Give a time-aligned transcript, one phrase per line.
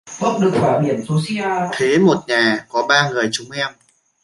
[1.77, 3.67] Thế Một Nhà có ba người chúng em